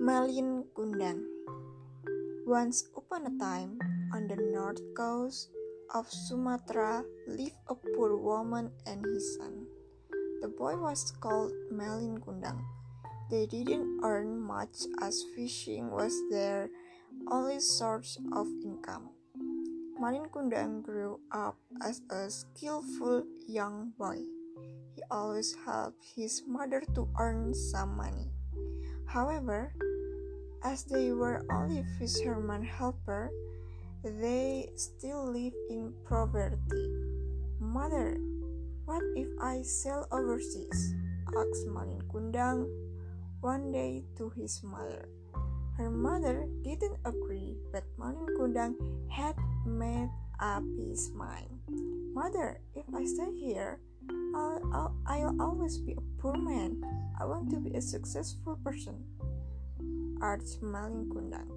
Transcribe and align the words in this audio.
Malin 0.00 0.64
Kundang 0.72 1.28
Once 2.48 2.88
upon 2.96 3.28
a 3.28 3.34
time, 3.36 3.76
on 4.16 4.32
the 4.32 4.40
north 4.48 4.80
coast 4.96 5.52
of 5.92 6.08
Sumatra 6.08 7.04
lived 7.28 7.60
a 7.68 7.76
poor 7.76 8.16
woman 8.16 8.72
and 8.88 9.04
his 9.04 9.36
son. 9.36 9.68
The 10.40 10.48
boy 10.48 10.80
was 10.80 11.12
called 11.20 11.52
Malin 11.68 12.16
Kundang. 12.16 12.64
They 13.28 13.44
didn't 13.44 14.00
earn 14.00 14.40
much 14.40 14.88
as 15.04 15.20
fishing 15.36 15.92
was 15.92 16.16
their 16.32 16.72
only 17.28 17.60
source 17.60 18.16
of 18.32 18.48
income. 18.64 19.12
Malin 20.00 20.32
Kundang 20.32 20.80
grew 20.80 21.20
up 21.28 21.60
as 21.84 22.00
a 22.08 22.32
skillful 22.32 23.28
young 23.44 23.92
boy. 24.00 24.24
He 24.96 25.04
always 25.12 25.52
helped 25.68 26.00
his 26.16 26.40
mother 26.48 26.80
to 26.96 27.04
earn 27.20 27.52
some 27.52 28.00
money. 28.00 28.32
However, 29.04 29.76
as 30.62 30.84
they 30.84 31.12
were 31.12 31.44
only 31.50 31.84
fisherman 31.98 32.62
helper, 32.62 33.30
they 34.04 34.68
still 34.76 35.30
live 35.30 35.52
in 35.68 35.92
poverty. 36.08 36.56
Mother, 37.60 38.16
what 38.84 39.02
if 39.16 39.28
I 39.40 39.62
sail 39.62 40.06
overseas? 40.12 40.94
asked 41.30 41.66
Malin 41.68 42.02
Kundang 42.12 42.66
one 43.40 43.72
day 43.72 44.04
to 44.16 44.30
his 44.30 44.62
mother. 44.62 45.08
Her 45.76 45.90
mother 45.90 46.48
didn't 46.62 46.98
agree, 47.04 47.56
but 47.72 47.84
Malin 47.96 48.26
Kundang 48.36 48.74
had 49.08 49.36
made 49.64 50.10
up 50.40 50.64
his 50.76 51.12
mind. 51.14 51.60
Mother, 52.12 52.60
if 52.74 52.84
I 52.92 53.04
stay 53.04 53.32
here, 53.38 53.80
I'll, 54.34 54.60
I'll, 54.72 54.94
I'll 55.06 55.36
always 55.40 55.78
be 55.78 55.92
a 55.92 56.20
poor 56.20 56.36
man. 56.36 56.82
I 57.20 57.24
want 57.24 57.50
to 57.50 57.60
be 57.60 57.76
a 57.76 57.80
successful 57.80 58.58
person 58.64 59.04
urged 60.22 60.62
Malin 60.62 61.08
Kundang. 61.08 61.48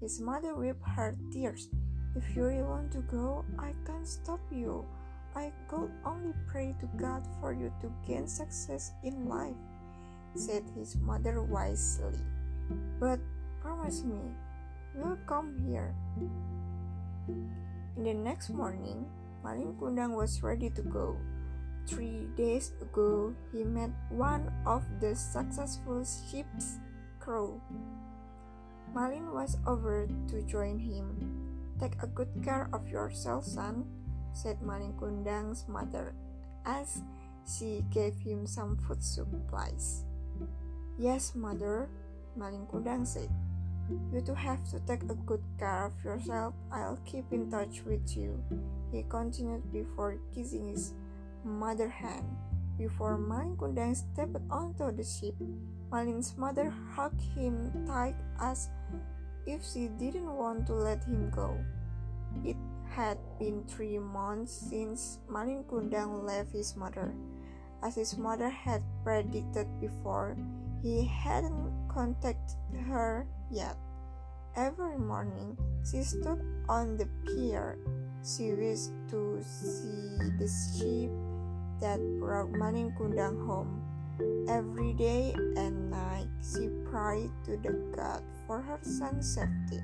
His 0.00 0.20
mother 0.20 0.54
wiped 0.54 0.84
her 0.96 1.16
tears. 1.32 1.68
If 2.14 2.36
you 2.36 2.44
really 2.44 2.62
want 2.62 2.92
to 2.92 3.00
go, 3.08 3.44
I 3.58 3.72
can't 3.86 4.06
stop 4.06 4.40
you. 4.50 4.84
I 5.34 5.52
could 5.68 5.90
only 6.04 6.34
pray 6.46 6.76
to 6.80 6.86
God 7.00 7.24
for 7.40 7.52
you 7.54 7.72
to 7.80 7.88
gain 8.06 8.28
success 8.28 8.92
in 9.02 9.28
life, 9.28 9.56
said 10.34 10.64
his 10.76 10.96
mother 10.96 11.40
wisely. 11.40 12.20
But 13.00 13.20
promise 13.62 14.04
me, 14.04 14.20
you'll 14.94 15.18
come 15.26 15.56
here. 15.64 15.94
In 17.96 18.04
the 18.04 18.12
next 18.12 18.50
morning, 18.50 19.06
Malin 19.44 19.72
Kundang 19.80 20.16
was 20.16 20.42
ready 20.42 20.68
to 20.70 20.82
go. 20.82 21.16
Three 21.86 22.28
days 22.36 22.72
ago, 22.80 23.34
he 23.52 23.64
met 23.64 23.90
one 24.10 24.52
of 24.66 24.84
the 25.00 25.16
successful 25.16 26.04
ship's 26.04 26.78
crew. 27.18 27.60
Malin 28.94 29.32
was 29.32 29.56
over 29.66 30.08
to 30.28 30.42
join 30.42 30.78
him. 30.78 31.16
Take 31.80 31.96
a 32.02 32.06
good 32.06 32.28
care 32.44 32.68
of 32.72 32.88
yourself, 32.88 33.44
son, 33.44 33.84
said 34.32 34.60
Malin 34.62 34.92
Kundang's 35.00 35.66
mother 35.66 36.14
as 36.64 37.02
she 37.48 37.84
gave 37.90 38.14
him 38.20 38.46
some 38.46 38.76
food 38.76 39.02
supplies. 39.02 40.04
Yes, 40.98 41.34
mother, 41.34 41.88
Malin 42.36 42.66
Kundang 42.70 43.06
said. 43.06 43.30
You 44.12 44.20
two 44.20 44.34
have 44.34 44.62
to 44.70 44.78
take 44.86 45.02
a 45.10 45.18
good 45.26 45.42
care 45.58 45.86
of 45.86 46.04
yourself. 46.04 46.54
I'll 46.70 47.00
keep 47.04 47.32
in 47.32 47.50
touch 47.50 47.82
with 47.84 48.16
you, 48.16 48.38
he 48.92 49.04
continued 49.08 49.72
before 49.72 50.20
kissing 50.34 50.68
his 50.68 50.94
mother's 51.44 51.92
hand. 51.92 52.28
Before 52.82 53.14
Malin 53.14 53.54
Kundang 53.54 53.94
stepped 53.94 54.42
onto 54.50 54.90
the 54.90 55.06
ship, 55.06 55.38
Malin's 55.94 56.34
mother 56.34 56.66
hugged 56.90 57.22
him 57.38 57.70
tight 57.86 58.18
as 58.42 58.74
if 59.46 59.62
she 59.62 59.86
didn't 59.86 60.26
want 60.26 60.66
to 60.66 60.74
let 60.74 61.06
him 61.06 61.30
go. 61.30 61.62
It 62.42 62.58
had 62.90 63.22
been 63.38 63.62
three 63.70 64.02
months 64.02 64.66
since 64.66 65.22
Malin 65.30 65.62
Kundang 65.70 66.26
left 66.26 66.50
his 66.50 66.74
mother. 66.74 67.14
As 67.86 67.94
his 67.94 68.18
mother 68.18 68.50
had 68.50 68.82
predicted 69.06 69.70
before, 69.78 70.34
he 70.82 71.06
hadn't 71.06 71.70
contacted 71.86 72.58
her 72.90 73.30
yet. 73.46 73.78
Every 74.58 74.98
morning, 74.98 75.54
she 75.86 76.02
stood 76.02 76.42
on 76.66 76.98
the 76.98 77.06
pier. 77.30 77.78
She 78.26 78.50
wished 78.58 78.90
to 79.14 79.38
see 79.38 80.18
the 80.34 80.50
ship 80.50 81.14
that 81.80 82.00
brought 82.18 82.50
Malin 82.50 82.92
Kundang 82.98 83.46
home. 83.46 83.82
Every 84.48 84.92
day 84.92 85.34
and 85.56 85.90
night 85.90 86.28
she 86.42 86.68
prayed 86.90 87.30
to 87.44 87.56
the 87.56 87.72
God 87.96 88.22
for 88.46 88.60
her 88.60 88.78
son's 88.82 89.34
safety. 89.34 89.80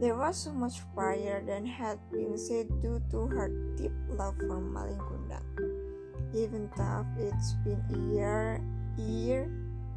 There 0.00 0.14
was 0.14 0.36
so 0.36 0.52
much 0.52 0.82
prayer 0.94 1.42
that 1.46 1.66
had 1.66 1.98
been 2.10 2.38
said 2.38 2.68
due 2.82 3.02
to 3.10 3.26
her 3.26 3.50
deep 3.76 3.94
love 4.08 4.34
for 4.38 4.60
Malin 4.60 4.98
Kundang. 4.98 5.46
Even 6.34 6.70
though 6.76 7.06
it's 7.18 7.54
been 7.64 7.82
a 7.90 7.98
year, 8.14 8.60
year, 8.98 9.50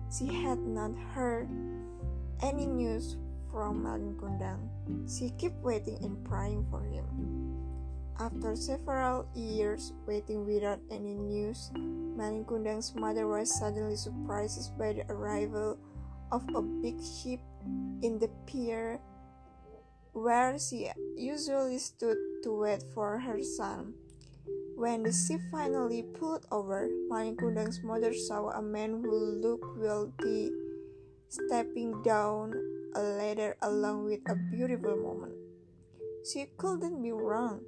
she 0.10 0.28
had 0.28 0.60
not 0.60 0.92
heard 1.14 1.50
any 2.42 2.66
news 2.66 3.18
from 3.52 3.84
Malin 3.84 4.16
Kundang. 4.16 4.70
She 5.06 5.30
kept 5.38 5.62
waiting 5.64 5.98
and 6.02 6.18
praying 6.26 6.66
for 6.70 6.82
him. 6.82 7.06
After 8.22 8.54
several 8.54 9.26
years 9.34 9.98
waiting 10.06 10.46
without 10.46 10.78
any 10.94 11.18
news, 11.18 11.74
Malinkundang's 11.74 12.94
mother 12.94 13.26
was 13.26 13.50
suddenly 13.50 13.98
surprised 13.98 14.78
by 14.78 14.94
the 14.94 15.10
arrival 15.10 15.82
of 16.32 16.46
a 16.54 16.62
big 16.62 17.02
ship 17.02 17.42
in 18.06 18.22
the 18.22 18.30
pier 18.46 19.02
where 20.14 20.54
she 20.62 20.94
usually 21.18 21.80
stood 21.82 22.18
to 22.44 22.54
wait 22.54 22.86
for 22.94 23.18
her 23.18 23.42
son. 23.42 23.98
When 24.78 25.02
the 25.02 25.10
ship 25.10 25.42
finally 25.50 26.06
pulled 26.14 26.46
over, 26.54 26.94
Malinkundang's 27.10 27.82
mother 27.82 28.14
saw 28.14 28.54
a 28.54 28.62
man 28.62 29.02
who 29.02 29.18
looked 29.42 29.82
wealthy 29.82 30.54
stepping 31.26 31.98
down 32.06 32.54
a 32.94 33.02
ladder 33.02 33.58
along 33.66 34.06
with 34.06 34.22
a 34.30 34.38
beautiful 34.54 34.94
woman. 34.94 35.34
She 36.22 36.54
couldn't 36.62 37.02
be 37.02 37.12
wrong. 37.12 37.66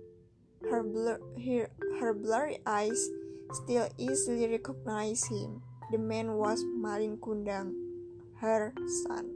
Her, 0.70 0.84
blur, 0.84 1.20
her, 1.46 1.70
her 2.00 2.14
blurry 2.14 2.60
eyes 2.66 3.10
still 3.52 3.90
easily 3.98 4.48
recognized 4.48 5.28
him. 5.30 5.62
The 5.92 5.98
man 5.98 6.34
was 6.34 6.64
Malin 6.64 7.18
Kundang, 7.18 7.74
her 8.40 8.74
son. 9.04 9.36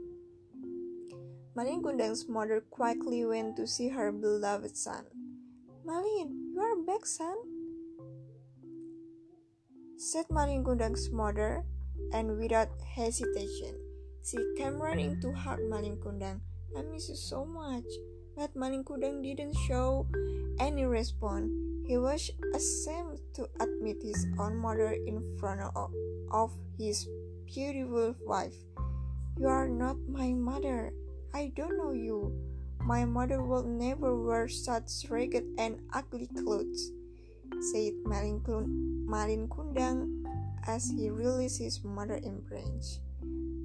Malin 1.54 1.82
Kundang's 1.82 2.28
mother 2.28 2.60
quickly 2.70 3.24
went 3.24 3.56
to 3.56 3.66
see 3.66 3.88
her 3.88 4.10
beloved 4.12 4.76
son. 4.76 5.04
Malin, 5.84 6.52
you 6.54 6.60
are 6.60 6.76
back, 6.86 7.06
son, 7.06 7.36
said 9.96 10.26
Malin 10.30 10.62
Kundang's 10.62 11.10
mother, 11.10 11.64
and 12.12 12.38
without 12.38 12.68
hesitation, 12.94 13.74
she 14.24 14.38
came 14.56 14.80
running 14.80 15.20
to 15.20 15.32
hug 15.32 15.58
Malin 15.68 15.96
Kundang. 15.96 16.40
I 16.76 16.82
miss 16.82 17.08
you 17.08 17.16
so 17.16 17.44
much. 17.44 17.86
But 18.38 18.54
Malin 18.54 18.86
Kundang 18.86 19.26
didn't 19.26 19.58
show 19.66 20.06
any 20.62 20.86
response. 20.86 21.50
He 21.90 21.98
was 21.98 22.30
ashamed 22.54 23.18
to 23.34 23.50
admit 23.58 23.98
his 23.98 24.30
own 24.38 24.54
mother 24.62 24.94
in 24.94 25.18
front 25.42 25.58
of, 25.74 25.90
of 26.30 26.54
his 26.78 27.10
beautiful 27.50 28.14
wife. 28.22 28.54
You 29.34 29.50
are 29.50 29.66
not 29.66 29.98
my 30.06 30.30
mother. 30.38 30.94
I 31.34 31.50
don't 31.58 31.82
know 31.82 31.90
you. 31.90 32.30
My 32.78 33.02
mother 33.02 33.42
will 33.42 33.66
never 33.66 34.14
wear 34.14 34.46
such 34.46 35.10
ragged 35.10 35.58
and 35.58 35.82
ugly 35.90 36.30
clothes, 36.30 36.94
said 37.74 37.98
Malin 38.06 38.38
Kundang 39.50 40.22
as 40.62 40.86
he 40.94 41.10
released 41.10 41.58
his 41.58 41.82
mother 41.82 42.22
embrace. 42.22 43.02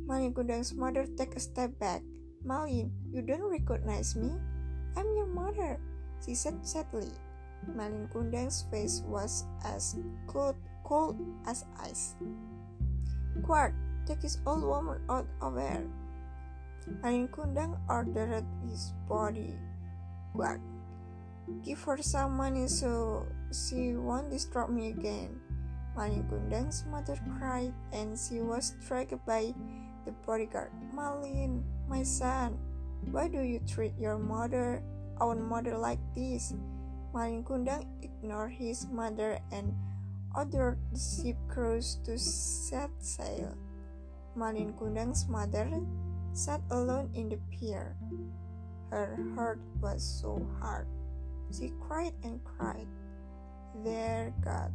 Malin 0.10 0.34
Kundang's 0.34 0.74
mother 0.74 1.06
took 1.06 1.38
a 1.38 1.40
step 1.40 1.78
back. 1.78 2.02
Malin, 2.42 2.90
you 3.14 3.22
don't 3.22 3.54
recognize 3.54 4.18
me? 4.18 4.34
I'm 4.96 5.08
your 5.16 5.28
mother, 5.28 5.80
she 6.24 6.36
said 6.36 6.66
sadly. 6.66 7.12
Malin 7.68 8.10
Kundang's 8.12 8.66
face 8.70 9.02
was 9.08 9.46
as 9.64 9.96
cold, 10.28 10.56
cold 10.84 11.16
as 11.48 11.66
ice. 11.80 12.16
Quark, 13.42 13.74
take 14.06 14.22
this 14.22 14.38
old 14.46 14.64
woman 14.64 15.00
out 15.10 15.28
of 15.42 15.56
here. 15.56 15.88
Malin 17.02 17.28
Kundang 17.30 17.80
ordered 17.88 18.46
his 18.68 18.92
body 19.08 19.56
guard. 20.36 20.62
Give 21.64 21.80
her 21.84 21.98
some 22.02 22.36
money 22.38 22.68
so 22.68 23.26
she 23.52 23.96
won't 23.96 24.32
disturb 24.32 24.70
me 24.70 24.90
again. 24.90 25.40
Malin 25.96 26.24
Kundang's 26.28 26.84
mother 26.90 27.16
cried 27.40 27.74
and 27.92 28.18
she 28.18 28.42
was 28.42 28.76
dragged 28.88 29.20
by 29.26 29.54
the 30.06 30.12
bodyguard. 30.26 30.72
Malin, 30.94 31.64
my 31.88 32.04
son, 32.04 32.58
why 33.12 33.28
do 33.28 33.42
you 33.42 33.60
treat 33.68 33.94
your 34.00 34.18
mother, 34.18 34.84
our 35.20 35.36
mother, 35.36 35.78
like 35.78 36.00
this? 36.16 36.54
Malin 37.14 37.44
Kundang 37.44 37.86
ignored 38.02 38.54
his 38.54 38.88
mother 38.90 39.38
and 39.52 39.74
ordered 40.36 40.80
the 40.92 41.00
ship 41.00 41.38
crews 41.48 42.02
to 42.06 42.18
set 42.18 42.90
sail. 42.98 43.54
Malin 44.36 44.74
Kundang's 44.74 45.28
mother 45.30 45.70
sat 46.34 46.62
alone 46.72 47.10
in 47.14 47.30
the 47.30 47.38
pier. 47.54 47.96
Her 48.90 49.18
heart 49.36 49.62
was 49.82 50.02
so 50.02 50.42
hard. 50.60 50.88
She 51.54 51.72
cried 51.82 52.14
and 52.24 52.42
cried. 52.44 52.90
There, 53.86 54.34
God, 54.42 54.74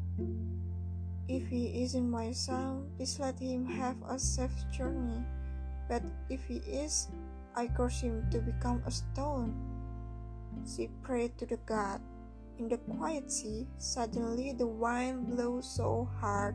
if 1.29 1.47
he 1.47 1.83
isn't 1.83 2.11
my 2.11 2.33
son, 2.33 2.91
please 2.97 3.19
let 3.19 3.39
him 3.39 3.67
have 3.67 3.97
a 4.09 4.19
safe 4.19 4.55
journey. 4.71 5.23
But 5.89 6.03
if 6.31 6.45
he 6.47 6.59
is, 6.67 7.09
I 7.58 7.66
curse 7.66 8.06
him 8.06 8.22
to 8.31 8.38
become 8.38 8.87
a 8.87 8.90
stone. 8.94 9.50
She 10.62 10.87
prayed 11.02 11.34
to 11.43 11.46
the 11.46 11.58
God. 11.66 11.99
In 12.55 12.70
the 12.70 12.78
quiet 12.78 13.34
sea, 13.34 13.66
suddenly 13.82 14.55
the 14.55 14.66
wind 14.66 15.26
blew 15.26 15.58
so 15.58 16.06
hard, 16.22 16.55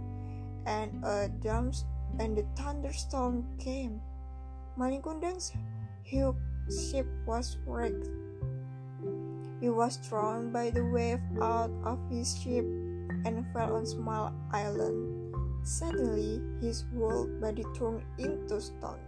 and 0.64 1.04
a 1.04 1.28
dump 1.28 1.76
and 2.24 2.40
the 2.40 2.48
thunderstorm 2.56 3.44
came. 3.60 4.00
Malin 4.80 5.04
Kundang's 5.04 5.52
huge 6.08 6.40
ship 6.72 7.04
was 7.28 7.60
wrecked. 7.68 8.08
He 9.60 9.68
was 9.68 10.00
thrown 10.08 10.56
by 10.56 10.72
the 10.72 10.88
wave 10.88 11.20
out 11.44 11.72
of 11.84 12.00
his 12.08 12.32
ship 12.40 12.64
and 13.28 13.44
fell 13.52 13.76
on 13.76 13.84
small 13.84 14.32
island. 14.56 15.36
Suddenly, 15.68 16.40
his 16.64 16.88
whole 16.96 17.28
body 17.44 17.68
turned 17.76 18.08
into 18.16 18.64
stone. 18.64 19.04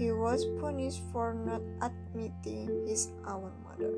He 0.00 0.12
was 0.12 0.48
punished 0.60 1.04
for 1.12 1.36
not 1.36 1.60
admitting 1.84 2.88
his 2.88 3.12
own 3.28 3.52
mother. 3.60 3.92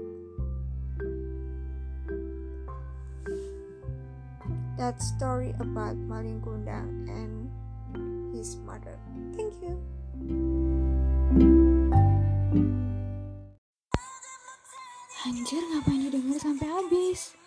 That 4.75 4.99
story 4.99 5.55
about 5.63 5.95
Malin 5.95 6.43
Kundang 6.43 7.07
and 7.07 7.47
his 8.35 8.59
mother. 8.67 8.99
Thank 9.39 9.55
you. 9.63 9.79
Anjir 15.23 15.63
ngapain 15.71 16.11
denger 16.11 16.39
sampai 16.43 16.67
habis? 16.67 17.42